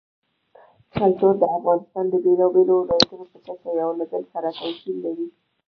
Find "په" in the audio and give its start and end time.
3.31-3.37